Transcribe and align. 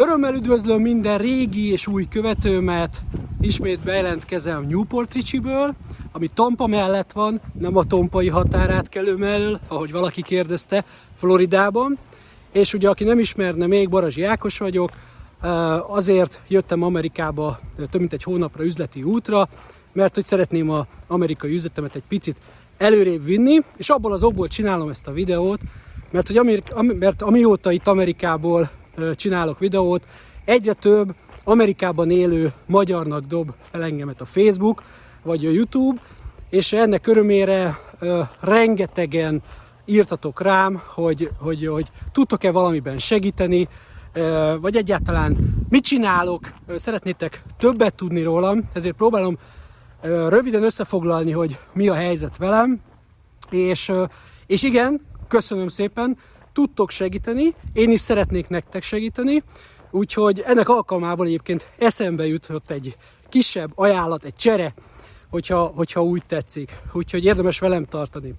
Örömmel 0.00 0.34
üdvözlöm 0.34 0.80
minden 0.80 1.18
régi 1.18 1.70
és 1.70 1.86
új 1.86 2.08
követőmet. 2.08 3.04
Ismét 3.40 3.80
bejelentkezem 3.80 4.66
Newport 4.66 5.14
Ricsiből, 5.14 5.74
ami 6.12 6.30
Tampa 6.34 6.66
mellett 6.66 7.12
van, 7.12 7.40
nem 7.58 7.76
a 7.76 7.84
tompai 7.84 8.28
határátkelő 8.28 9.16
mellől, 9.16 9.60
ahogy 9.68 9.92
valaki 9.92 10.22
kérdezte, 10.22 10.84
Floridában. 11.14 11.98
És 12.52 12.74
ugye, 12.74 12.88
aki 12.88 13.04
nem 13.04 13.18
ismerne 13.18 13.66
még, 13.66 13.88
Barazsi 13.88 14.22
Ákos 14.22 14.58
vagyok, 14.58 14.90
azért 15.86 16.42
jöttem 16.48 16.82
Amerikába 16.82 17.60
több 17.76 18.00
mint 18.00 18.12
egy 18.12 18.22
hónapra 18.22 18.64
üzleti 18.64 19.02
útra, 19.02 19.48
mert 19.92 20.14
hogy 20.14 20.26
szeretném 20.26 20.70
az 20.70 20.84
amerikai 21.06 21.54
üzletemet 21.54 21.94
egy 21.94 22.04
picit 22.08 22.36
előrébb 22.78 23.24
vinni, 23.24 23.58
és 23.76 23.88
abból 23.88 24.12
az 24.12 24.22
okból 24.22 24.48
csinálom 24.48 24.88
ezt 24.88 25.06
a 25.06 25.12
videót, 25.12 25.60
mert, 26.10 26.26
hogy 26.26 26.36
Amerika, 26.36 26.82
mert 26.82 27.22
amióta 27.22 27.72
itt 27.72 27.86
Amerikából 27.86 28.70
csinálok 29.14 29.58
videót, 29.58 30.06
egyre 30.44 30.72
több 30.72 31.14
Amerikában 31.44 32.10
élő 32.10 32.52
magyarnak 32.66 33.24
dob 33.24 33.52
fel 33.70 33.82
engemet 33.82 34.20
a 34.20 34.24
Facebook, 34.24 34.82
vagy 35.22 35.46
a 35.46 35.50
YouTube, 35.50 36.00
és 36.50 36.72
ennek 36.72 37.06
örömére 37.06 37.78
rengetegen 38.40 39.42
írtatok 39.84 40.40
rám, 40.40 40.82
hogy, 40.86 41.30
hogy, 41.38 41.66
hogy 41.66 41.90
tudtok-e 42.12 42.50
valamiben 42.50 42.98
segíteni, 42.98 43.68
vagy 44.60 44.76
egyáltalán 44.76 45.36
mit 45.68 45.84
csinálok, 45.84 46.52
szeretnétek 46.76 47.42
többet 47.58 47.94
tudni 47.94 48.22
rólam, 48.22 48.68
ezért 48.72 48.96
próbálom 48.96 49.38
röviden 50.28 50.62
összefoglalni, 50.62 51.30
hogy 51.30 51.58
mi 51.72 51.88
a 51.88 51.94
helyzet 51.94 52.36
velem, 52.36 52.80
és, 53.50 53.92
és 54.46 54.62
igen, 54.62 55.00
köszönöm 55.28 55.68
szépen, 55.68 56.18
tudtok 56.52 56.90
segíteni, 56.90 57.54
én 57.72 57.90
is 57.90 58.00
szeretnék 58.00 58.48
nektek 58.48 58.82
segíteni, 58.82 59.42
úgyhogy 59.90 60.42
ennek 60.46 60.68
alkalmából 60.68 61.26
egyébként 61.26 61.68
eszembe 61.78 62.26
jutott 62.26 62.70
egy 62.70 62.96
kisebb 63.28 63.72
ajánlat, 63.74 64.24
egy 64.24 64.34
csere, 64.34 64.74
hogyha, 65.30 65.72
hogyha 65.74 66.02
úgy 66.02 66.22
tetszik, 66.26 66.76
úgyhogy 66.92 67.24
érdemes 67.24 67.58
velem 67.58 67.84
tartani. 67.84 68.34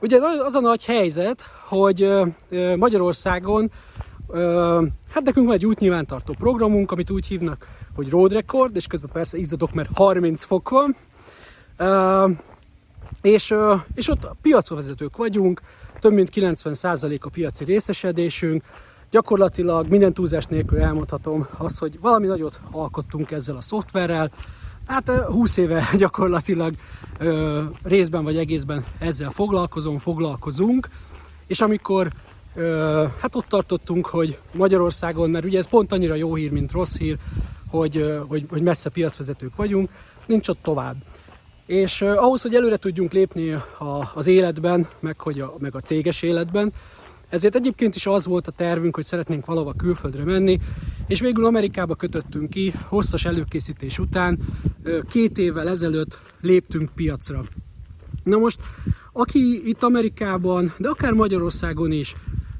Ugye 0.00 0.18
az 0.44 0.54
a 0.54 0.60
nagy 0.60 0.84
helyzet, 0.84 1.44
hogy 1.68 2.10
Magyarországon 2.76 3.70
hát 5.10 5.24
nekünk 5.24 5.46
van 5.46 5.54
egy 5.54 5.66
útnyilvántartó 5.66 6.34
programunk, 6.38 6.92
amit 6.92 7.10
úgy 7.10 7.26
hívnak, 7.26 7.68
hogy 7.94 8.10
Road 8.10 8.32
Record, 8.32 8.76
és 8.76 8.86
közben 8.86 9.10
persze 9.12 9.38
izzadok, 9.38 9.72
mert 9.72 9.88
30 9.94 10.44
fok 10.44 10.68
van. 10.68 10.96
És, 13.22 13.54
és 13.94 14.08
ott 14.08 14.26
piacvezetők 14.42 15.16
vagyunk, 15.16 15.60
több 16.04 16.12
mint 16.12 16.30
90% 16.34 17.20
a 17.20 17.28
piaci 17.28 17.64
részesedésünk, 17.64 18.62
gyakorlatilag 19.10 19.88
minden 19.88 20.12
túlzás 20.14 20.44
nélkül 20.44 20.78
elmondhatom 20.78 21.46
azt, 21.56 21.78
hogy 21.78 21.98
valami 22.00 22.26
nagyot 22.26 22.60
alkottunk 22.70 23.30
ezzel 23.30 23.56
a 23.56 23.60
szoftverrel, 23.60 24.30
Hát 24.86 25.08
20 25.08 25.56
éve 25.56 25.88
gyakorlatilag 25.96 26.74
ö, 27.18 27.62
részben 27.82 28.24
vagy 28.24 28.36
egészben 28.36 28.84
ezzel 28.98 29.30
foglalkozom, 29.30 29.98
foglalkozunk, 29.98 30.88
és 31.46 31.60
amikor 31.60 32.12
ö, 32.54 33.04
hát 33.20 33.34
ott 33.34 33.48
tartottunk, 33.48 34.06
hogy 34.06 34.38
Magyarországon, 34.52 35.30
mert 35.30 35.44
ugye 35.44 35.58
ez 35.58 35.68
pont 35.68 35.92
annyira 35.92 36.14
jó 36.14 36.34
hír, 36.34 36.50
mint 36.50 36.72
rossz 36.72 36.96
hír, 36.96 37.18
hogy, 37.68 37.96
ö, 37.96 38.20
hogy, 38.28 38.46
hogy 38.50 38.62
messze 38.62 38.90
piacvezetők 38.90 39.56
vagyunk, 39.56 39.90
nincs 40.26 40.48
ott 40.48 40.62
tovább. 40.62 40.96
És 41.66 42.02
ahhoz, 42.02 42.42
hogy 42.42 42.54
előre 42.54 42.76
tudjunk 42.76 43.12
lépni 43.12 43.52
a, 43.52 44.10
az 44.14 44.26
életben, 44.26 44.88
meg, 45.00 45.20
hogy 45.20 45.40
a, 45.40 45.54
meg 45.58 45.74
a 45.74 45.80
céges 45.80 46.22
életben, 46.22 46.72
ezért 47.28 47.54
egyébként 47.54 47.94
is 47.94 48.06
az 48.06 48.26
volt 48.26 48.46
a 48.46 48.50
tervünk, 48.50 48.94
hogy 48.94 49.04
szeretnénk 49.04 49.46
valahova 49.46 49.72
külföldre 49.72 50.24
menni, 50.24 50.60
és 51.06 51.20
végül 51.20 51.44
Amerikába 51.44 51.94
kötöttünk 51.94 52.50
ki, 52.50 52.72
hosszas 52.88 53.24
előkészítés 53.24 53.98
után, 53.98 54.38
két 55.08 55.38
évvel 55.38 55.68
ezelőtt 55.68 56.18
léptünk 56.40 56.90
piacra. 56.94 57.44
Na 58.24 58.38
most, 58.38 58.60
aki 59.12 59.68
itt 59.68 59.82
Amerikában, 59.82 60.72
de 60.78 60.88
akár 60.88 61.12
Magyarországon 61.12 61.92
is, 61.92 62.14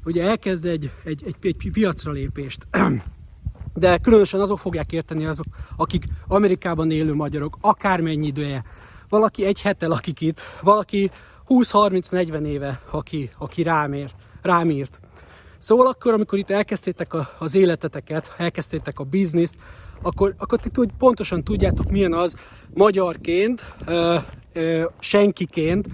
ugye 0.05 0.23
elkezd 0.23 0.65
egy, 0.65 0.91
egy, 1.03 1.23
egy, 1.25 1.35
egy 1.41 1.71
piacra 1.71 2.11
lépést, 2.11 2.67
de 3.73 3.97
különösen 3.97 4.41
azok 4.41 4.59
fogják 4.59 4.91
érteni 4.91 5.25
azok, 5.25 5.45
akik 5.75 6.05
Amerikában 6.27 6.91
élő 6.91 7.13
magyarok, 7.13 7.57
akármennyi 7.61 8.27
idője, 8.27 8.63
valaki 9.09 9.45
egy 9.45 9.61
hete 9.61 9.87
lakik 9.87 10.21
itt, 10.21 10.41
valaki 10.61 11.11
20-30-40 11.47 12.45
éve, 12.45 12.81
aki, 12.91 13.29
aki 13.37 13.63
rám, 13.63 13.93
ért, 13.93 14.15
rám 14.41 14.69
írt. 14.69 14.99
Szóval 15.57 15.87
akkor, 15.87 16.13
amikor 16.13 16.39
itt 16.39 16.49
elkezdtétek 16.49 17.13
a, 17.13 17.29
az 17.37 17.55
életeteket, 17.55 18.33
elkezdtétek 18.37 18.99
a 18.99 19.03
bizniszt, 19.03 19.55
akkor, 20.01 20.35
akkor 20.37 20.59
ti 20.59 20.69
tud, 20.69 20.89
pontosan 20.97 21.43
tudjátok, 21.43 21.91
milyen 21.91 22.13
az 22.13 22.35
magyarként, 22.73 23.73
ö, 23.85 24.15
ö, 24.53 24.85
senkiként 24.99 25.87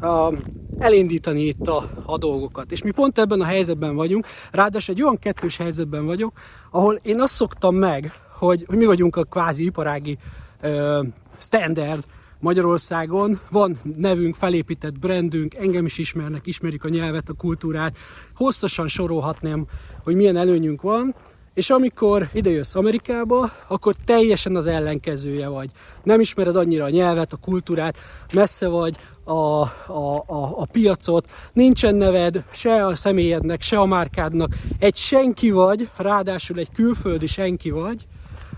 ö, 0.00 0.36
elindítani 0.78 1.42
itt 1.42 1.66
a, 1.66 1.82
a 2.04 2.18
dolgokat. 2.18 2.72
És 2.72 2.82
mi 2.82 2.90
pont 2.90 3.18
ebben 3.18 3.40
a 3.40 3.44
helyzetben 3.44 3.94
vagyunk, 3.94 4.26
ráadásul 4.50 4.94
egy 4.94 5.02
olyan 5.02 5.18
kettős 5.18 5.56
helyzetben 5.56 6.06
vagyok, 6.06 6.32
ahol 6.70 7.00
én 7.02 7.20
azt 7.20 7.34
szoktam 7.34 7.74
meg, 7.74 8.12
hogy, 8.38 8.64
hogy 8.66 8.76
mi 8.76 8.84
vagyunk 8.84 9.16
a 9.16 9.24
kvázi 9.24 9.64
iparági 9.64 10.18
ö, 10.60 11.02
standard 11.38 12.04
Magyarországon. 12.46 13.40
Van 13.50 13.78
nevünk, 13.96 14.34
felépített 14.34 14.98
brandünk, 14.98 15.54
engem 15.54 15.84
is 15.84 15.98
ismernek, 15.98 16.46
ismerik 16.46 16.84
a 16.84 16.88
nyelvet, 16.88 17.28
a 17.28 17.32
kultúrát. 17.32 17.96
Hosszasan 18.34 18.88
sorolhatnám, 18.88 19.66
hogy 20.02 20.14
milyen 20.14 20.36
előnyünk 20.36 20.82
van, 20.82 21.14
és 21.54 21.70
amikor 21.70 22.28
idejössz 22.32 22.74
Amerikába, 22.74 23.50
akkor 23.68 23.94
teljesen 24.04 24.56
az 24.56 24.66
ellenkezője 24.66 25.48
vagy. 25.48 25.70
Nem 26.02 26.20
ismered 26.20 26.56
annyira 26.56 26.84
a 26.84 26.90
nyelvet, 26.90 27.32
a 27.32 27.36
kultúrát, 27.36 27.96
messze 28.32 28.68
vagy 28.68 28.96
a, 29.24 29.32
a, 29.32 30.24
a, 30.26 30.60
a 30.60 30.66
piacot, 30.72 31.28
nincsen 31.52 31.94
neved 31.94 32.44
se 32.52 32.86
a 32.86 32.94
személyednek, 32.94 33.62
se 33.62 33.78
a 33.78 33.86
márkádnak. 33.86 34.56
Egy 34.78 34.96
senki 34.96 35.50
vagy, 35.50 35.88
ráadásul 35.96 36.58
egy 36.58 36.72
külföldi 36.72 37.26
senki 37.26 37.70
vagy, 37.70 38.06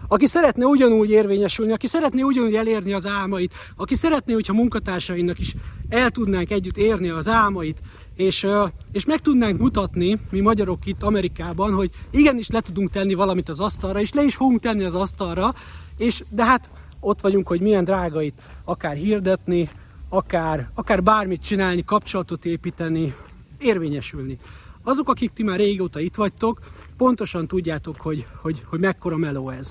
aki 0.08 0.26
szeretne 0.26 0.64
ugyanúgy 0.64 1.10
érvényesülni, 1.10 1.72
aki 1.72 1.86
szeretné 1.86 2.22
ugyanúgy 2.22 2.54
elérni 2.54 2.92
az 2.92 3.06
álmait, 3.06 3.54
aki 3.76 3.94
szeretné, 3.94 4.32
hogyha 4.32 4.52
munkatársainak 4.52 5.38
is 5.38 5.54
el 5.88 6.10
tudnánk 6.10 6.50
együtt 6.50 6.76
érni 6.76 7.08
az 7.08 7.28
álmait, 7.28 7.80
és, 8.14 8.46
és 8.92 9.04
meg 9.04 9.20
tudnánk 9.20 9.58
mutatni, 9.58 10.18
mi 10.30 10.40
magyarok 10.40 10.86
itt 10.86 11.02
Amerikában, 11.02 11.72
hogy 11.72 11.90
igenis 12.10 12.48
le 12.48 12.60
tudunk 12.60 12.90
tenni 12.90 13.14
valamit 13.14 13.48
az 13.48 13.60
asztalra, 13.60 14.00
és 14.00 14.12
le 14.12 14.22
is 14.22 14.34
fogunk 14.34 14.60
tenni 14.60 14.84
az 14.84 14.94
asztalra, 14.94 15.54
és 15.96 16.22
de 16.30 16.44
hát 16.44 16.70
ott 17.00 17.20
vagyunk, 17.20 17.48
hogy 17.48 17.60
milyen 17.60 17.84
drágait 17.84 18.34
akár 18.64 18.96
hirdetni, 18.96 19.70
akár, 20.08 20.70
akár 20.74 21.02
bármit 21.02 21.42
csinálni, 21.42 21.84
kapcsolatot 21.84 22.44
építeni, 22.44 23.14
érvényesülni. 23.58 24.38
Azok, 24.82 25.08
akik 25.08 25.32
ti 25.32 25.42
már 25.42 25.58
régóta 25.58 26.00
itt 26.00 26.14
vagytok, 26.14 26.60
pontosan 26.96 27.46
tudjátok, 27.46 28.00
hogy, 28.00 28.26
hogy, 28.40 28.62
hogy 28.66 28.80
mekkora 28.80 29.16
meló 29.16 29.50
ez. 29.50 29.70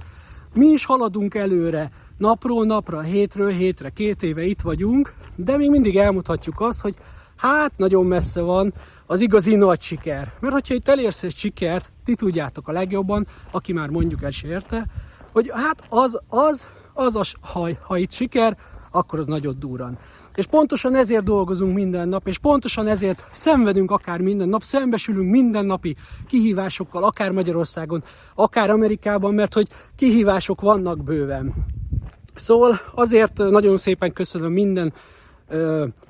Mi 0.53 0.65
is 0.65 0.85
haladunk 0.85 1.35
előre, 1.35 1.89
napról 2.17 2.65
napra, 2.65 3.01
hétről 3.01 3.49
hétre, 3.49 3.89
két 3.89 4.23
éve 4.23 4.43
itt 4.43 4.61
vagyunk, 4.61 5.13
de 5.35 5.57
még 5.57 5.69
mindig 5.69 5.97
elmutatjuk 5.97 6.61
azt, 6.61 6.81
hogy 6.81 6.95
hát 7.35 7.77
nagyon 7.77 8.05
messze 8.05 8.41
van 8.41 8.73
az 9.05 9.21
igazi 9.21 9.55
nagy 9.55 9.81
siker. 9.81 10.33
Mert 10.39 10.53
hogyha 10.53 10.73
itt 10.73 10.87
elérsz 10.87 11.23
egy 11.23 11.35
sikert, 11.35 11.91
ti 12.03 12.15
tudjátok 12.15 12.67
a 12.67 12.71
legjobban, 12.71 13.27
aki 13.51 13.73
már 13.73 13.89
mondjuk 13.89 14.23
el 14.23 14.31
érte, 14.43 14.85
hogy 15.31 15.51
hát 15.53 15.83
az, 15.89 16.19
az, 16.27 16.67
az, 16.93 17.15
az 17.15 17.33
ha, 17.41 17.69
ha 17.81 17.97
itt 17.97 18.11
siker, 18.11 18.57
akkor 18.91 19.19
az 19.19 19.25
nagyon 19.25 19.55
durran. 19.59 19.97
És 20.37 20.45
pontosan 20.45 20.95
ezért 20.95 21.23
dolgozunk 21.23 21.73
minden 21.73 22.09
nap, 22.09 22.27
és 22.27 22.37
pontosan 22.37 22.87
ezért 22.87 23.27
szenvedünk 23.31 23.91
akár 23.91 24.21
minden 24.21 24.49
nap, 24.49 24.63
szembesülünk 24.63 25.29
mindennapi 25.29 25.95
kihívásokkal, 26.27 27.03
akár 27.03 27.31
Magyarországon, 27.31 28.03
akár 28.35 28.69
Amerikában, 28.69 29.33
mert 29.33 29.53
hogy 29.53 29.67
kihívások 29.95 30.61
vannak 30.61 31.03
bőven. 31.03 31.53
Szóval 32.35 32.79
azért 32.95 33.37
nagyon 33.37 33.77
szépen 33.77 34.13
köszönöm 34.13 34.51
minden 34.51 34.93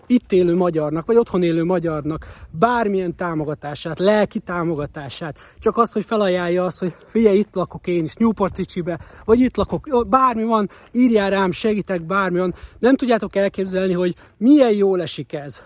itt 0.07 0.31
élő 0.31 0.55
magyarnak, 0.55 1.05
vagy 1.05 1.17
otthon 1.17 1.43
élő 1.43 1.63
magyarnak 1.63 2.27
bármilyen 2.49 3.15
támogatását, 3.15 3.99
lelki 3.99 4.39
támogatását, 4.39 5.37
csak 5.59 5.77
az, 5.77 5.91
hogy 5.91 6.05
felajánlja 6.05 6.63
azt, 6.63 6.79
hogy 6.79 6.93
figyelj, 7.05 7.37
itt 7.37 7.53
lakok 7.55 7.87
én 7.87 8.03
is, 8.03 8.13
Newport 8.13 8.57
Ricsibe, 8.57 8.99
vagy 9.25 9.39
itt 9.39 9.55
lakok, 9.57 10.07
bármi 10.09 10.43
van, 10.43 10.69
írjál 10.91 11.29
rám, 11.29 11.51
segítek, 11.51 12.01
bármi 12.01 12.39
van. 12.39 12.53
Nem 12.79 12.95
tudjátok 12.95 13.35
elképzelni, 13.35 13.93
hogy 13.93 14.15
milyen 14.37 14.71
jól 14.71 15.01
esik 15.01 15.33
ez. 15.33 15.61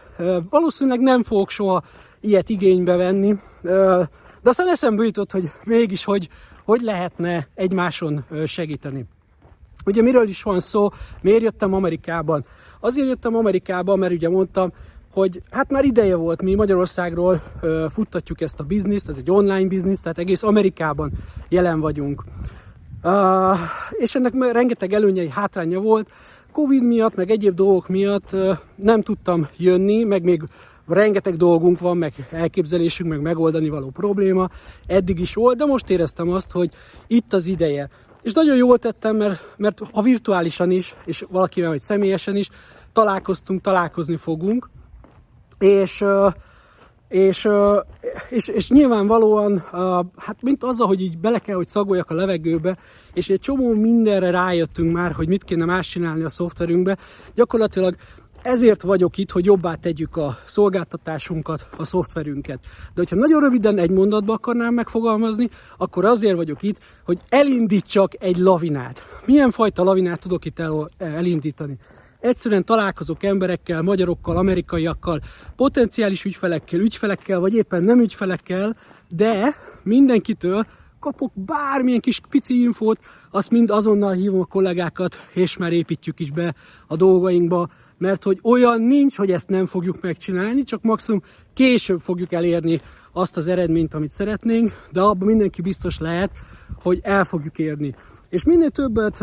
Valószínűleg 0.50 1.00
nem 1.00 1.24
fogok 1.24 1.50
soha 1.50 1.84
ilyet 2.20 2.50
igénybe 2.50 2.96
venni, 2.96 3.36
de 4.42 4.50
aztán 4.50 4.68
eszembe 4.68 5.04
jutott, 5.04 5.32
hogy 5.32 5.52
mégis, 5.64 6.04
hogy, 6.04 6.30
hogy 6.66 6.82
lehetne 6.82 7.48
egymáson 7.56 8.26
segíteni. 8.46 9.06
Ugye 9.86 10.02
miről 10.02 10.28
is 10.28 10.44
van 10.44 10.60
szó, 10.60 10.90
miért 11.22 11.42
jöttem 11.42 11.74
Amerikában? 11.74 12.46
Azért 12.80 13.08
jöttem 13.08 13.36
Amerikába, 13.36 13.96
mert 13.96 14.14
ugye 14.14 14.30
mondtam, 14.30 14.72
hogy 15.14 15.42
hát 15.52 15.70
már 15.72 15.86
ideje 15.86 16.16
volt, 16.16 16.42
mi 16.42 16.56
Magyarországról 16.56 17.42
ö, 17.62 17.86
futtatjuk 17.90 18.42
ezt 18.42 18.60
a 18.60 18.64
bizniszt, 18.64 19.10
ez 19.10 19.18
egy 19.18 19.32
online 19.32 19.68
biznisz, 19.68 20.00
tehát 20.00 20.18
egész 20.18 20.44
Amerikában 20.44 21.12
jelen 21.50 21.80
vagyunk. 21.80 22.24
Uh, 23.04 23.58
és 23.92 24.16
ennek 24.16 24.52
rengeteg 24.52 24.94
előnyei, 24.94 25.30
hátránya 25.30 25.80
volt. 25.80 26.10
Covid 26.52 26.84
miatt, 26.84 27.16
meg 27.16 27.30
egyéb 27.30 27.56
dolgok 27.56 27.88
miatt 27.88 28.34
uh, 28.34 28.58
nem 28.76 29.02
tudtam 29.02 29.48
jönni, 29.58 30.04
meg 30.04 30.24
még 30.24 30.44
rengeteg 30.88 31.36
dolgunk 31.36 31.80
van, 31.80 31.98
meg 31.98 32.14
elképzelésünk, 32.32 33.10
meg 33.10 33.22
megoldani 33.22 33.70
való 33.70 33.90
probléma. 33.90 34.50
Eddig 34.88 35.20
is 35.20 35.34
volt, 35.34 35.58
de 35.58 35.66
most 35.66 35.90
éreztem 35.90 36.30
azt, 36.30 36.52
hogy 36.52 36.70
itt 37.08 37.34
az 37.34 37.46
ideje. 37.46 37.90
És 38.22 38.34
nagyon 38.34 38.56
jól 38.56 38.78
tettem, 38.78 39.16
mert, 39.16 39.54
mert 39.58 39.80
ha 39.92 40.02
virtuálisan 40.02 40.72
is, 40.72 40.96
és 41.06 41.26
valakivel 41.30 41.70
vagy 41.70 41.82
személyesen 41.82 42.36
is 42.36 42.50
találkoztunk, 42.94 43.62
találkozni 43.62 44.18
fogunk. 44.18 44.70
És 45.60 46.04
és, 47.12 47.48
és, 48.30 48.48
és 48.48 48.70
nyilvánvalóan, 48.70 49.64
hát 50.18 50.42
mint 50.42 50.64
azzal, 50.64 50.88
hogy 50.88 51.02
így 51.02 51.18
bele 51.18 51.40
kell, 51.40 51.56
hogy 51.56 51.68
szagoljak 51.68 52.10
a 52.10 52.14
levegőbe, 52.14 52.78
és 53.14 53.30
egy 53.30 53.40
csomó 53.40 53.74
mindenre 53.74 54.30
rájöttünk 54.30 54.92
már, 54.92 55.12
hogy 55.12 55.28
mit 55.28 55.44
kéne 55.44 55.66
más 55.66 55.88
csinálni 55.88 56.24
a 56.24 56.30
szoftverünkbe, 56.30 56.98
gyakorlatilag 57.36 57.96
ezért 58.44 58.82
vagyok 58.82 59.18
itt, 59.18 59.32
hogy 59.32 59.46
jobbá 59.46 59.76
tegyük 59.76 60.18
a 60.18 60.38
szolgáltatásunkat, 60.46 61.68
a 61.78 61.84
szoftverünket. 61.84 62.60
De 62.64 62.94
hogyha 62.96 63.16
nagyon 63.16 63.42
röviden 63.42 63.78
egy 63.78 63.90
mondatba 63.90 64.34
akarnám 64.34 64.74
megfogalmazni, 64.74 65.50
akkor 65.78 66.06
azért 66.06 66.36
vagyok 66.36 66.62
itt, 66.62 66.78
hogy 67.06 67.20
elindítsak 67.30 68.24
egy 68.24 68.38
lavinát. 68.38 69.02
Milyen 69.26 69.52
fajta 69.52 69.84
lavinát 69.84 70.20
tudok 70.20 70.46
itt 70.46 70.60
el, 70.60 70.90
elindítani? 70.98 71.78
Egyszerűen 72.20 72.66
találkozok 72.66 73.24
emberekkel, 73.24 73.82
magyarokkal, 73.82 74.38
amerikaiakkal, 74.38 75.22
potenciális 75.56 76.26
ügyfelekkel, 76.26 76.80
ügyfelekkel, 76.80 77.40
vagy 77.40 77.54
éppen 77.54 77.84
nem 77.84 78.00
ügyfelekkel, 78.00 78.78
de 79.10 79.56
mindenkitől 79.84 80.66
kapok 81.00 81.32
bármilyen 81.36 82.00
kis 82.00 82.22
pici 82.30 82.62
infót, 82.62 83.00
azt 83.32 83.50
mind 83.50 83.70
azonnal 83.70 84.12
hívom 84.12 84.40
a 84.40 84.46
kollégákat, 84.46 85.16
és 85.34 85.58
már 85.58 85.72
építjük 85.72 86.20
is 86.20 86.32
be 86.32 86.56
a 86.88 86.96
dolgainkba, 86.96 87.70
mert 88.02 88.24
hogy 88.24 88.40
olyan 88.44 88.82
nincs, 88.82 89.18
hogy 89.18 89.32
ezt 89.32 89.50
nem 89.50 89.66
fogjuk 89.66 90.02
megcsinálni, 90.02 90.64
csak 90.64 90.82
maximum 90.82 91.22
később 91.54 92.00
fogjuk 92.00 92.32
elérni 92.32 92.80
azt 93.12 93.38
az 93.38 93.48
eredményt, 93.48 93.94
amit 93.94 94.12
szeretnénk, 94.12 94.72
de 94.92 95.02
abban 95.02 95.28
mindenki 95.28 95.62
biztos 95.62 96.00
lehet, 96.00 96.32
hogy 96.82 97.00
el 97.04 97.24
fogjuk 97.24 97.60
érni. 97.60 97.96
És 98.30 98.44
minél 98.44 98.70
többet, 98.70 99.20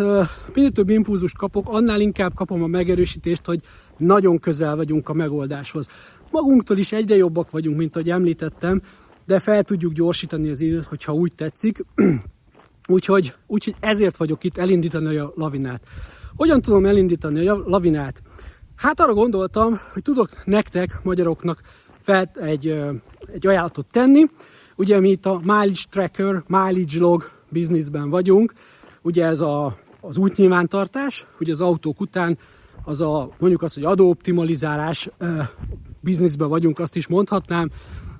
minél 0.54 0.70
több 0.70 0.88
impulzust 0.88 1.36
kapok, 1.36 1.68
annál 1.68 2.00
inkább 2.00 2.34
kapom 2.34 2.62
a 2.62 2.66
megerősítést, 2.66 3.46
hogy 3.46 3.60
nagyon 3.96 4.38
közel 4.38 4.76
vagyunk 4.76 5.08
a 5.08 5.12
megoldáshoz. 5.12 5.86
Magunktól 6.30 6.78
is 6.78 6.92
egyre 6.92 7.16
jobbak 7.16 7.50
vagyunk, 7.50 7.76
mint 7.76 7.96
ahogy 7.96 8.10
említettem, 8.10 8.82
de 9.26 9.40
fel 9.40 9.62
tudjuk 9.62 9.92
gyorsítani 9.92 10.48
az 10.48 10.60
időt, 10.60 10.84
hogyha 10.84 11.12
úgy 11.12 11.32
tetszik. 11.32 11.84
úgyhogy, 12.88 13.34
úgyhogy 13.46 13.74
ezért 13.80 14.16
vagyok 14.16 14.44
itt 14.44 14.58
elindítani 14.58 15.16
a 15.16 15.32
lavinát. 15.34 15.82
Hogyan 16.36 16.60
tudom 16.62 16.86
elindítani 16.86 17.48
a 17.48 17.62
lavinát? 17.66 18.22
Hát 18.78 19.00
arra 19.00 19.14
gondoltam, 19.14 19.80
hogy 19.92 20.02
tudok 20.02 20.44
nektek, 20.44 21.00
magyaroknak 21.02 21.60
fel 22.00 22.30
egy, 22.40 22.66
egy 23.32 23.46
ajánlatot 23.46 23.86
tenni. 23.90 24.24
Ugye 24.76 25.00
mi 25.00 25.10
itt 25.10 25.26
a 25.26 25.38
Mileage 25.42 25.82
Tracker, 25.90 26.42
Mileage 26.46 26.98
Log 26.98 27.30
bizniszben 27.48 28.10
vagyunk, 28.10 28.52
Ugye 29.02 29.24
ez 29.24 29.40
a, 29.40 29.76
az 30.00 30.16
útnyilvántartás, 30.16 31.26
ugye 31.40 31.52
az 31.52 31.60
autók 31.60 32.00
után 32.00 32.38
az 32.84 33.00
a, 33.00 33.30
mondjuk 33.38 33.62
azt, 33.62 33.74
hogy 33.74 33.84
adóoptimalizálás 33.84 35.10
bizniszben 36.00 36.48
vagyunk, 36.48 36.78
azt 36.78 36.96
is 36.96 37.06
mondhatnám. 37.06 37.70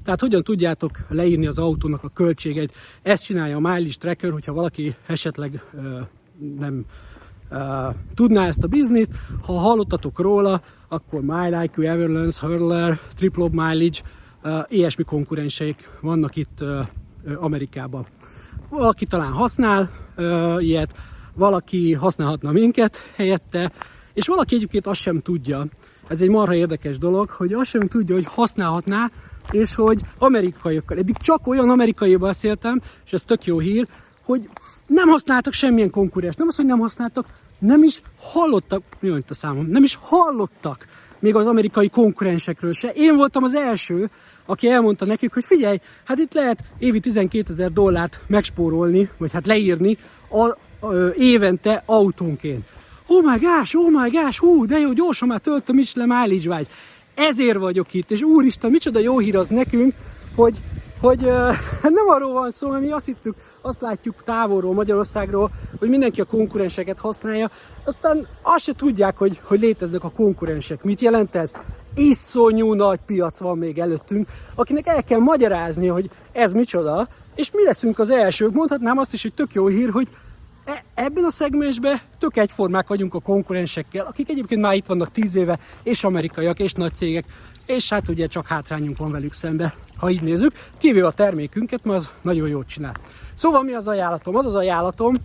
Tehát 0.05 0.21
hogyan 0.21 0.43
tudjátok 0.43 0.91
leírni 1.09 1.47
az 1.47 1.59
autónak 1.59 2.05
a 2.05 2.09
költségeit. 2.09 2.73
Ezt 3.03 3.25
csinálja 3.25 3.57
a 3.57 3.61
Mileage 3.61 3.95
Tracker, 3.99 4.31
hogyha 4.31 4.53
valaki 4.53 4.95
esetleg 5.07 5.63
nem 6.59 6.85
tudná 8.15 8.47
ezt 8.47 8.63
a 8.63 8.67
bizniszt. 8.67 9.11
Ha 9.43 9.53
hallottatok 9.53 10.19
róla, 10.19 10.61
akkor 10.89 11.21
MileIQ, 11.21 11.83
Everlance, 11.83 12.47
Hurler, 12.47 13.01
Triple 13.15 13.49
Mileage, 13.53 14.01
ilyesmi 14.69 15.05
konkurenseik 15.05 15.89
vannak 16.01 16.37
itt 16.37 16.65
Amerikában. 17.41 18.07
Valaki 18.69 19.07
talán 19.07 19.33
használ 19.33 19.91
ilyet, 20.59 20.95
valaki 21.35 21.93
használhatna 21.93 22.53
minket 22.53 22.97
helyette, 23.15 23.73
és 24.13 24.27
valaki 24.27 24.55
egyébként 24.55 24.87
azt 24.87 25.01
sem 25.01 25.21
tudja, 25.21 25.67
ez 26.09 26.21
egy 26.21 26.29
marha 26.29 26.55
érdekes 26.55 26.99
dolog, 26.99 27.31
hogy 27.31 27.53
azt 27.53 27.71
sem 27.71 27.89
tudja, 27.89 28.15
hogy 28.15 28.27
használhatná, 28.29 29.11
és 29.51 29.75
hogy 29.75 30.01
amerikaiakkal. 30.19 30.99
Eddig 30.99 31.17
csak 31.17 31.47
olyan 31.47 31.71
amerikai 31.71 32.17
beszéltem, 32.17 32.81
és 33.05 33.13
ez 33.13 33.23
tök 33.23 33.45
jó 33.45 33.59
hír, 33.59 33.89
hogy 34.29 34.49
nem 34.87 35.09
használtak 35.09 35.53
semmilyen 35.53 35.91
konkurens. 35.91 36.35
Nem 36.35 36.49
az, 36.49 36.57
hogy 36.57 36.67
nem 36.67 36.79
használtak, 36.79 37.27
nem 37.59 37.83
is 37.83 38.03
hallottak, 38.19 38.83
mi 39.01 39.09
van 39.09 39.19
itt 39.19 39.31
a 39.31 39.35
számom, 39.35 39.67
nem 39.67 39.83
is 39.83 39.99
hallottak 40.01 40.87
még 41.19 41.35
az 41.35 41.47
amerikai 41.47 41.89
konkurensekről 41.89 42.73
se. 42.73 42.89
Én 42.89 43.17
voltam 43.17 43.43
az 43.43 43.55
első, 43.55 44.11
aki 44.47 44.69
elmondta 44.71 45.05
nekik, 45.05 45.35
hogy 45.35 45.45
figyelj, 45.45 45.81
hát 46.05 46.19
itt 46.19 46.33
lehet 46.33 46.59
évi 46.79 47.01
12 47.01 47.45
ezer 47.49 47.73
dollárt 47.73 48.21
megspórolni, 48.27 49.11
vagy 49.19 49.33
hát 49.33 49.47
leírni 49.47 49.99
a, 50.29 50.45
a, 50.87 50.95
évente 51.17 51.83
autónként. 51.87 52.67
Oh 53.07 53.25
my 53.25 53.39
gosh, 53.39 53.77
oh 53.77 53.91
my 53.91 54.11
gosh, 54.11 54.39
hú, 54.39 54.67
de 54.67 54.79
jó, 54.79 54.93
gyorsan 54.93 55.29
már 55.29 55.41
töltöm 55.41 55.79
is 55.79 55.95
le 55.95 56.07
mileage. 56.07 56.71
Ezért 57.15 57.59
vagyok 57.59 57.95
itt, 57.95 58.11
és 58.11 58.23
úristen, 58.23 58.71
micsoda 58.71 58.99
jó 58.99 59.19
hír 59.19 59.37
az 59.37 59.49
nekünk, 59.49 59.95
hogy, 60.35 60.57
hogy 61.01 61.21
nem 61.99 62.09
arról 62.09 62.33
van 62.33 62.51
szó, 62.51 62.69
mert 62.69 62.83
mi 62.83 62.91
azt 62.91 63.07
hittük, 63.07 63.35
azt 63.61 63.81
látjuk 63.81 64.23
távolról, 64.25 64.75
Magyarországról, 64.75 65.51
hogy 65.79 65.89
mindenki 65.89 66.21
a 66.21 66.25
konkurenseket 66.25 66.99
használja, 66.99 67.51
aztán 67.85 68.27
azt 68.43 68.65
se 68.65 68.73
tudják, 68.73 69.17
hogy, 69.17 69.41
hogy 69.43 69.61
léteznek 69.61 70.05
a 70.05 70.11
konkurensek. 70.11 70.83
Mit 70.83 71.01
jelent 71.01 71.35
ez? 71.35 71.53
Iszonyú 71.95 72.73
nagy 72.73 73.01
piac 73.07 73.39
van 73.39 73.59
még 73.59 73.79
előttünk, 73.79 74.29
akinek 74.55 74.87
el 74.87 75.05
kell 75.05 75.19
magyarázni, 75.19 75.87
hogy 75.87 76.11
ez 76.33 76.53
micsoda, 76.53 77.09
és 77.35 77.51
mi 77.53 77.65
leszünk 77.65 77.99
az 77.99 78.11
elsők. 78.11 78.53
Mondhatnám 78.53 78.99
azt 78.99 79.13
is, 79.13 79.23
hogy 79.23 79.35
tök 79.35 79.53
jó 79.53 79.67
hír, 79.67 79.91
hogy 79.91 80.09
ebben 80.95 81.25
a 81.25 81.31
szegmensben 81.31 82.01
tök 82.19 82.37
egyformák 82.37 82.89
vagyunk 82.89 83.15
a 83.15 83.21
konkurensekkel, 83.21 84.07
akik 84.07 84.29
egyébként 84.29 84.61
már 84.61 84.75
itt 84.75 84.87
vannak 84.87 85.13
tíz 85.13 85.37
éve, 85.37 85.59
és 85.83 86.05
amerikaiak, 86.05 86.59
és 86.59 86.73
nagy 86.73 86.95
cégek, 86.95 87.25
és 87.67 87.89
hát 87.89 88.09
ugye 88.09 88.27
csak 88.27 88.47
hátrányunk 88.47 88.97
van 88.97 89.11
velük 89.11 89.33
szembe, 89.33 89.75
ha 89.97 90.11
így 90.11 90.23
nézzük, 90.23 90.53
kivéve 90.79 91.07
a 91.07 91.13
termékünket, 91.13 91.85
mert 91.85 91.99
az 91.99 92.11
nagyon 92.23 92.49
jót 92.49 92.67
csinál. 92.67 92.95
Szóval 93.35 93.63
mi 93.63 93.73
az 93.73 93.89
ajánlatom? 93.89 94.37
Az 94.37 94.47
az 94.47 94.55
ajánlatom, 94.55 95.17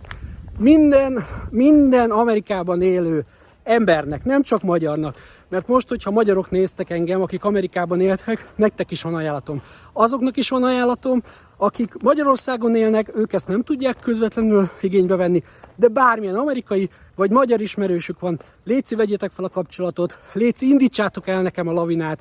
minden, 0.58 1.26
minden 1.50 2.10
Amerikában 2.10 2.82
élő 2.82 3.24
embernek, 3.64 4.24
nem 4.24 4.42
csak 4.42 4.62
magyarnak, 4.62 5.16
mert 5.48 5.68
most, 5.68 5.88
hogyha 5.88 6.10
magyarok 6.10 6.50
néztek 6.50 6.90
engem, 6.90 7.22
akik 7.22 7.44
Amerikában 7.44 8.00
éltek, 8.00 8.48
nektek 8.56 8.90
is 8.90 9.02
van 9.02 9.14
ajánlatom. 9.14 9.62
Azoknak 9.92 10.36
is 10.36 10.48
van 10.48 10.62
ajánlatom, 10.62 11.22
akik 11.56 12.02
Magyarországon 12.02 12.76
élnek, 12.76 13.16
ők 13.16 13.32
ezt 13.32 13.48
nem 13.48 13.62
tudják 13.62 13.98
közvetlenül 14.00 14.70
igénybe 14.80 15.16
venni, 15.16 15.42
de 15.76 15.88
bármilyen 15.88 16.34
amerikai 16.34 16.90
vagy 17.16 17.30
magyar 17.30 17.60
ismerősük 17.60 18.20
van, 18.20 18.40
léci 18.64 18.94
vegyétek 18.94 19.30
fel 19.30 19.44
a 19.44 19.48
kapcsolatot, 19.48 20.18
léci 20.32 20.68
indítsátok 20.68 21.28
el 21.28 21.42
nekem 21.42 21.68
a 21.68 21.72
lavinát, 21.72 22.20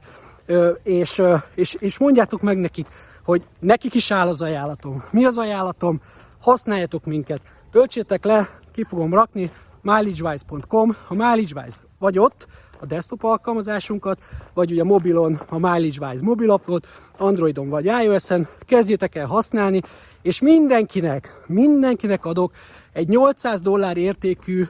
és, 0.83 1.21
és, 1.55 1.73
és 1.79 1.97
mondjátok 1.97 2.41
meg 2.41 2.57
nekik, 2.57 2.87
hogy 3.23 3.43
nekik 3.59 3.93
is 3.93 4.11
áll 4.11 4.27
az 4.27 4.41
ajánlatom. 4.41 5.03
Mi 5.11 5.25
az 5.25 5.37
ajánlatom? 5.37 6.01
Használjatok 6.41 7.05
minket, 7.05 7.41
töltsétek 7.71 8.25
le, 8.25 8.59
ki 8.73 8.83
fogom 8.83 9.13
rakni, 9.13 9.51
mileagewise.com, 9.83 10.95
a 11.07 11.13
MileageWise 11.13 11.77
vagy 11.99 12.19
ott, 12.19 12.47
a 12.79 12.85
desktop 12.85 13.23
alkalmazásunkat, 13.23 14.19
vagy 14.53 14.71
ugye 14.71 14.81
a 14.81 14.85
mobilon 14.85 15.41
a 15.49 15.57
MileageWise 15.57 16.23
mobilapot, 16.23 16.87
Androidon 17.17 17.69
vagy 17.69 17.85
iOS-en, 17.85 18.47
kezdjétek 18.65 19.15
el 19.15 19.25
használni, 19.25 19.81
és 20.21 20.41
mindenkinek, 20.41 21.41
mindenkinek 21.47 22.25
adok 22.25 22.51
egy 22.93 23.07
800 23.07 23.61
dollár 23.61 23.97
értékű, 23.97 24.65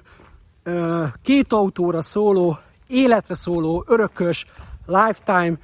két 1.22 1.54
autóra 1.54 2.02
szóló, 2.02 2.58
életre 2.88 3.36
szóló, 3.36 3.84
örökös, 3.88 4.46
lifetime 4.86 5.58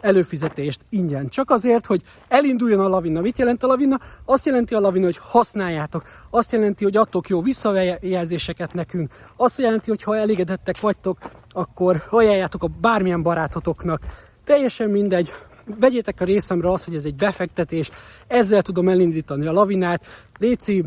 előfizetést 0.00 0.80
ingyen. 0.88 1.28
Csak 1.28 1.50
azért, 1.50 1.86
hogy 1.86 2.02
elinduljon 2.28 2.80
a 2.80 2.88
lavina. 2.88 3.20
Mit 3.20 3.38
jelent 3.38 3.62
a 3.62 3.66
lavina? 3.66 4.00
Azt 4.24 4.46
jelenti 4.46 4.74
a 4.74 4.80
lavina, 4.80 5.04
hogy 5.04 5.18
használjátok. 5.22 6.02
Azt 6.30 6.52
jelenti, 6.52 6.84
hogy 6.84 6.96
adtok 6.96 7.28
jó 7.28 7.42
visszajelzéseket 7.42 8.72
nekünk. 8.72 9.12
Azt 9.36 9.58
jelenti, 9.58 9.90
hogy 9.90 10.02
ha 10.02 10.16
elégedettek 10.16 10.80
vagytok, 10.80 11.18
akkor 11.50 12.02
ajánljátok 12.10 12.62
a 12.62 12.70
bármilyen 12.80 13.22
barátotoknak. 13.22 14.00
Teljesen 14.44 14.90
mindegy, 14.90 15.32
vegyétek 15.78 16.20
a 16.20 16.24
részemre 16.24 16.70
azt, 16.70 16.84
hogy 16.84 16.94
ez 16.94 17.04
egy 17.04 17.14
befektetés, 17.14 17.90
ezzel 18.26 18.62
tudom 18.62 18.88
elindítani 18.88 19.46
a 19.46 19.52
lavinát. 19.52 20.06
Léci, 20.38 20.84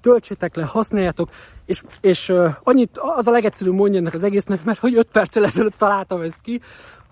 töltsétek 0.00 0.56
le, 0.56 0.64
használjátok, 0.64 1.28
és, 1.66 1.82
és 2.00 2.32
annyit, 2.62 2.98
az 2.98 3.26
a 3.26 3.30
legegyszerűbb 3.30 3.74
mondja 3.74 3.98
ennek 3.98 4.14
az 4.14 4.22
egésznek, 4.22 4.64
mert 4.64 4.78
hogy 4.78 4.96
5 4.96 5.06
perccel 5.12 5.44
ezelőtt 5.44 5.78
találtam 5.78 6.20
ezt 6.20 6.40
ki, 6.42 6.60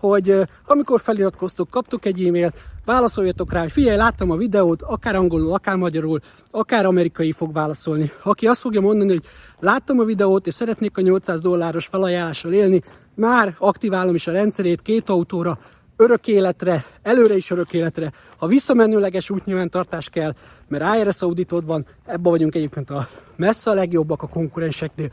hogy 0.01 0.35
amikor 0.67 1.01
feliratkoztok, 1.01 1.71
kaptok 1.71 2.05
egy 2.05 2.25
e-mailt, 2.25 2.55
válaszoljatok 2.85 3.53
rá, 3.53 3.61
hogy 3.61 3.73
figyelj, 3.73 3.97
láttam 3.97 4.31
a 4.31 4.37
videót, 4.37 4.83
akár 4.83 5.15
angolul, 5.15 5.53
akár 5.53 5.77
magyarul, 5.77 6.21
akár 6.51 6.87
amerikai 6.87 7.33
fog 7.33 7.53
válaszolni. 7.53 8.11
Aki 8.23 8.47
azt 8.47 8.61
fogja 8.61 8.81
mondani, 8.81 9.11
hogy 9.11 9.25
láttam 9.59 9.99
a 9.99 10.05
videót, 10.05 10.47
és 10.47 10.55
szeretnék 10.55 10.97
a 10.97 11.01
800 11.01 11.41
dolláros 11.41 11.87
felajánlással 11.87 12.53
élni, 12.53 12.83
már 13.15 13.55
aktiválom 13.59 14.15
is 14.15 14.27
a 14.27 14.33
rendszerét 14.33 14.83
két 14.83 15.09
autóra, 15.09 15.59
örök 15.97 16.27
életre, 16.27 16.85
előre 17.03 17.37
is 17.37 17.51
örök 17.51 17.73
életre. 17.73 18.13
Ha 18.37 18.47
visszamenőleges 18.47 19.31
útnyilvántartás 19.31 20.09
kell, 20.09 20.33
mert 20.69 20.97
IRS 20.97 21.23
auditod 21.23 21.67
van, 21.67 21.87
ebben 22.07 22.33
vagyunk 22.33 22.55
egyébként 22.55 22.91
a 22.91 23.09
messze 23.37 23.71
a 23.71 23.75
legjobbak 23.75 24.23
a 24.23 24.29
konkurenseknél, 24.29 25.11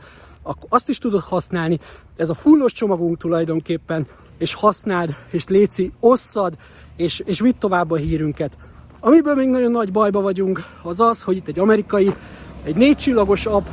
akkor 0.48 0.66
azt 0.68 0.88
is 0.88 0.98
tudod 0.98 1.20
használni. 1.20 1.78
Ez 2.16 2.28
a 2.28 2.34
fullos 2.34 2.72
csomagunk 2.72 3.16
tulajdonképpen, 3.16 4.06
és 4.38 4.54
használd, 4.54 5.14
és 5.30 5.46
léci, 5.46 5.92
osszad, 6.00 6.54
és, 6.96 7.22
és 7.24 7.40
vidd 7.40 7.58
tovább 7.58 7.90
a 7.90 7.96
hírünket. 7.96 8.56
Amiből 9.00 9.34
még 9.34 9.48
nagyon 9.48 9.70
nagy 9.70 9.92
bajba 9.92 10.20
vagyunk, 10.20 10.64
az 10.82 11.00
az, 11.00 11.22
hogy 11.22 11.36
itt 11.36 11.48
egy 11.48 11.58
amerikai, 11.58 12.14
egy 12.62 12.76
négy 12.76 12.96
csillagos 12.96 13.46
app 13.46 13.66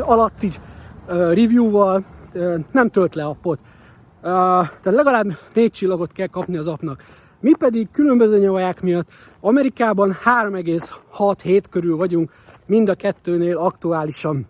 alatti 0.00 0.46
uh, 0.46 1.14
review-val 1.14 2.04
uh, 2.34 2.58
nem 2.72 2.90
tölt 2.90 3.14
le 3.14 3.24
appot. 3.24 3.58
Uh, 3.58 4.22
tehát 4.22 4.82
legalább 4.82 5.38
négy 5.54 5.70
csillagot 5.70 6.12
kell 6.12 6.26
kapni 6.26 6.56
az 6.56 6.68
appnak. 6.68 7.04
Mi 7.40 7.54
pedig 7.58 7.88
különböző 7.92 8.38
nyavaják 8.38 8.82
miatt 8.82 9.08
Amerikában 9.40 10.16
3,6-7 10.24 11.62
körül 11.70 11.96
vagyunk, 11.96 12.32
mind 12.66 12.88
a 12.88 12.94
kettőnél 12.94 13.56
aktuálisan. 13.56 14.46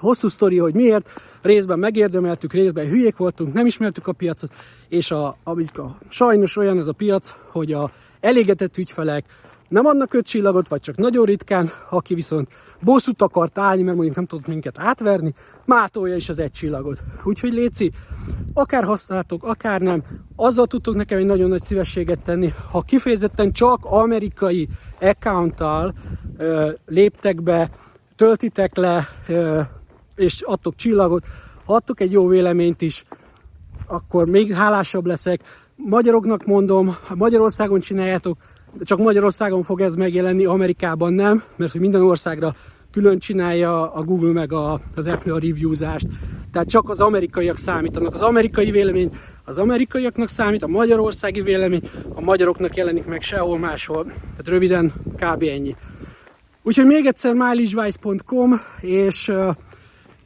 Hosszú 0.00 0.28
sztori, 0.28 0.58
hogy 0.58 0.74
miért, 0.74 1.08
részben 1.42 1.78
megérdemeltük, 1.78 2.52
részben 2.52 2.88
hülyék 2.88 3.16
voltunk, 3.16 3.52
nem 3.52 3.66
ismertük 3.66 4.06
a 4.06 4.12
piacot, 4.12 4.52
és 4.88 5.10
a, 5.10 5.36
a, 5.44 5.60
a, 5.80 5.98
sajnos 6.08 6.56
olyan 6.56 6.78
ez 6.78 6.86
a 6.86 6.92
piac, 6.92 7.34
hogy 7.52 7.72
a 7.72 7.90
elégetett 8.20 8.76
ügyfelek 8.76 9.24
nem 9.70 9.86
adnak 9.86 10.14
öt 10.14 10.26
csillagot, 10.26 10.68
vagy 10.68 10.80
csak 10.80 10.96
nagyon 10.96 11.24
ritkán, 11.24 11.70
aki 11.90 12.14
viszont 12.14 12.48
bosszút 12.80 13.22
akart 13.22 13.58
állni, 13.58 13.82
mert 13.82 13.94
mondjuk 13.94 14.16
nem 14.16 14.26
tudott 14.26 14.46
minket 14.46 14.78
átverni, 14.78 15.34
mátolja 15.64 16.16
is 16.16 16.28
az 16.28 16.38
egy 16.38 16.50
csillagot. 16.50 17.02
Úgyhogy 17.24 17.52
Léci, 17.52 17.90
akár 18.54 18.84
használtok, 18.84 19.44
akár 19.44 19.80
nem, 19.80 20.02
azzal 20.36 20.66
tudtok 20.66 20.94
nekem 20.94 21.18
egy 21.18 21.24
nagyon 21.24 21.48
nagy 21.48 21.62
szívességet 21.62 22.22
tenni, 22.22 22.52
ha 22.70 22.80
kifejezetten 22.80 23.52
csak 23.52 23.78
amerikai 23.82 24.68
accounttal 25.00 25.94
léptek 26.86 27.42
be, 27.42 27.70
töltitek 28.16 28.76
le, 28.76 29.08
és 30.16 30.42
adtok 30.42 30.76
csillagot, 30.76 31.24
ha 31.64 31.74
adtok 31.74 32.00
egy 32.00 32.12
jó 32.12 32.26
véleményt 32.26 32.82
is, 32.82 33.04
akkor 33.86 34.26
még 34.26 34.52
hálásabb 34.52 35.06
leszek. 35.06 35.40
Magyaroknak 35.76 36.44
mondom, 36.44 36.96
Magyarországon 37.14 37.80
csináljátok, 37.80 38.38
csak 38.80 38.98
Magyarországon 38.98 39.62
fog 39.62 39.80
ez 39.80 39.94
megjelenni, 39.94 40.44
Amerikában 40.44 41.12
nem, 41.12 41.42
mert 41.56 41.72
hogy 41.72 41.80
minden 41.80 42.02
országra 42.02 42.54
külön 42.90 43.18
csinálja 43.18 43.92
a 43.92 44.02
Google 44.02 44.32
meg 44.32 44.52
a, 44.52 44.80
az 44.96 45.06
Apple 45.06 45.32
a 45.32 45.38
reviewzást. 45.38 46.06
Tehát 46.52 46.68
csak 46.68 46.88
az 46.88 47.00
amerikaiak 47.00 47.56
számítanak. 47.56 48.14
Az 48.14 48.22
amerikai 48.22 48.70
vélemény 48.70 49.10
az 49.44 49.58
amerikaiaknak 49.58 50.28
számít, 50.28 50.62
a 50.62 50.66
magyarországi 50.66 51.40
vélemény 51.40 51.90
a 52.14 52.20
magyaroknak 52.20 52.76
jelenik 52.76 53.06
meg 53.06 53.22
sehol 53.22 53.58
máshol. 53.58 54.04
Tehát 54.04 54.46
röviden 54.48 54.92
kb. 55.16 55.42
ennyi. 55.42 55.76
Úgyhogy 56.62 56.86
még 56.86 57.06
egyszer 57.06 57.34
mileagevice.com 57.34 58.60
és, 58.80 59.32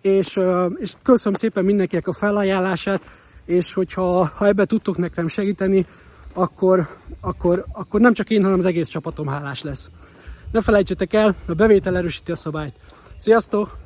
és, 0.05 0.41
és 0.77 0.93
köszönöm 1.03 1.39
szépen 1.39 1.65
mindenkinek 1.65 2.07
a 2.09 2.13
felajánlását, 2.13 3.09
és 3.45 3.73
hogyha 3.73 4.27
ha 4.37 4.47
ebbe 4.47 4.65
tudtok 4.65 4.97
nekem 4.97 5.27
segíteni, 5.27 5.87
akkor, 6.35 6.89
akkor, 7.21 7.65
akkor 7.73 8.01
nem 8.01 8.13
csak 8.13 8.31
én, 8.31 8.43
hanem 8.43 8.59
az 8.59 8.65
egész 8.65 8.89
csapatom 8.89 9.27
hálás 9.27 9.63
lesz. 9.63 9.91
Ne 10.53 10.63
felejtsetek 10.63 11.13
el, 11.13 11.35
a 11.49 11.53
bevétel 11.53 11.97
erősíti 11.97 12.33
a 12.33 12.37
szabályt. 12.37 12.75
Sziasztok! 13.17 13.84